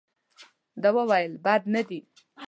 ده 0.81 0.89
وویل 0.97 1.33
بد 1.45 1.61
نه 1.73 1.81
دي. 1.87 1.99